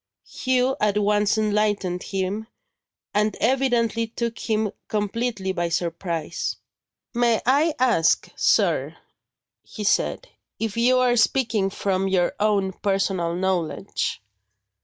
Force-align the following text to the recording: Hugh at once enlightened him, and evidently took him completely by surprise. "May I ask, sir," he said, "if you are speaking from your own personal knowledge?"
Hugh 0.27 0.75
at 0.81 0.97
once 0.97 1.37
enlightened 1.37 2.01
him, 2.01 2.47
and 3.13 3.37
evidently 3.39 4.07
took 4.07 4.39
him 4.39 4.71
completely 4.87 5.51
by 5.51 5.69
surprise. 5.69 6.55
"May 7.13 7.39
I 7.45 7.75
ask, 7.77 8.27
sir," 8.35 8.97
he 9.61 9.83
said, 9.83 10.27
"if 10.57 10.75
you 10.75 10.97
are 10.97 11.15
speaking 11.15 11.69
from 11.69 12.07
your 12.07 12.33
own 12.39 12.73
personal 12.73 13.35
knowledge?" 13.35 14.23